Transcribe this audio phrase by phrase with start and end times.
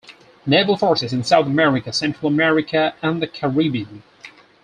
[0.47, 4.01] Naval Forces in South America, Central America and the Caribbean.